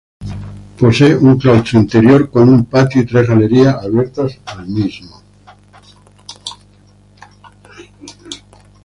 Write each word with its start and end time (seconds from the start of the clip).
Posee 0.79 1.15
un 1.15 1.37
claustro 1.37 1.77
interior, 1.79 2.31
con 2.31 2.49
un 2.49 2.65
patio 2.65 3.03
y 3.03 3.05
tres 3.05 3.27
galerías 3.27 3.75
abiertas 3.85 4.35
al 4.47 4.65
mismo. 4.67 5.21